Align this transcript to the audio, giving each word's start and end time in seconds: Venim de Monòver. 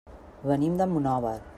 Venim 0.53 0.79
de 0.81 0.89
Monòver. 0.95 1.39